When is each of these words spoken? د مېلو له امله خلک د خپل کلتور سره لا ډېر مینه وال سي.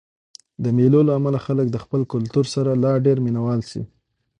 د 0.63 0.65
مېلو 0.77 0.99
له 1.07 1.11
امله 1.19 1.39
خلک 1.45 1.67
د 1.71 1.77
خپل 1.83 2.01
کلتور 2.13 2.45
سره 2.55 2.71
لا 2.83 2.93
ډېر 3.05 3.17
مینه 3.25 3.41
وال 3.45 3.61
سي. 3.71 3.81